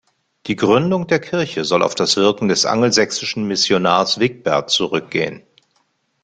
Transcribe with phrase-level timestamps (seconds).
[0.47, 5.43] Die Gründung der Kirche soll auf das Wirken des angelsächsischen Missionars Wigbert zurückgehen.